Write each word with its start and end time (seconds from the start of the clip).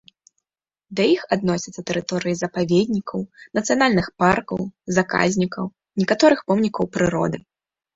Да 0.99 1.03
іх 1.15 1.21
адносяцца 1.37 1.81
тэрыторыі 1.91 2.39
запаведнікаў, 2.41 3.19
нацыянальных 3.61 4.07
паркаў, 4.25 4.59
заказнікаў, 5.01 5.73
некаторых 6.05 6.39
помнікаў 6.51 6.95
прыроды. 6.97 7.37